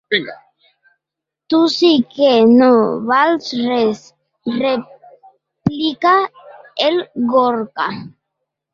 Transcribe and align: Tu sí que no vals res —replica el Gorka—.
Tu 1.53 1.59
sí 1.73 1.91
que 2.15 2.31
no 2.55 2.71
vals 3.11 3.53
res 3.67 4.01
—replica 4.57 6.17
el 6.91 7.03
Gorka—. 7.39 7.91